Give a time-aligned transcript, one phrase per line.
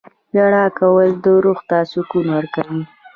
[0.33, 1.09] •ژړا کول
[1.43, 2.81] روح ته سکون ورکوي.